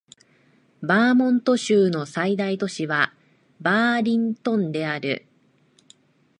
[0.81, 3.13] バーモント州の最大都市は
[3.59, 5.27] バーリントンである